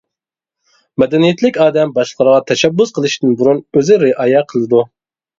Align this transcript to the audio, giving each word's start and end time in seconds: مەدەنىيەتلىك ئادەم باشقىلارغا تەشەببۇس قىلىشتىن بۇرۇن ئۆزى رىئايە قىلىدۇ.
مەدەنىيەتلىك 1.01 1.59
ئادەم 1.65 1.91
باشقىلارغا 1.97 2.39
تەشەببۇس 2.51 2.93
قىلىشتىن 2.95 3.35
بۇرۇن 3.41 3.61
ئۆزى 3.77 3.99
رىئايە 4.05 4.41
قىلىدۇ. 4.55 4.83